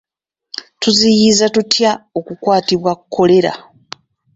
[0.81, 3.53] Tuziyiza tutya okukwatibwa Kkolera?